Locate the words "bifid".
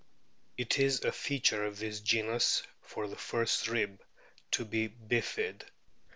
4.89-5.61